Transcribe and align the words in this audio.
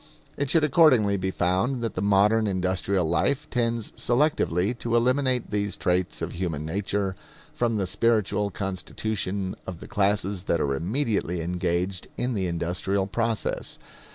It 0.35 0.49
should 0.49 0.63
accordingly 0.63 1.15
be 1.15 1.29
found 1.29 1.81
that 1.83 1.93
the 1.93 2.01
modern 2.01 2.47
industrial 2.47 3.07
life 3.07 3.47
tends 3.51 3.91
selectively 3.91 4.75
to 4.79 4.95
eliminate 4.95 5.51
these 5.51 5.77
traits 5.77 6.23
of 6.23 6.31
human 6.31 6.65
nature 6.65 7.15
from 7.53 7.77
the 7.77 7.85
spiritual 7.85 8.49
constitution 8.49 9.55
of 9.67 9.79
the 9.79 9.87
classes 9.87 10.45
that 10.45 10.59
are 10.59 10.73
immediately 10.73 11.41
engaged 11.41 12.07
in 12.17 12.33
the 12.33 12.47
industrial 12.47 13.05
process. 13.05 13.77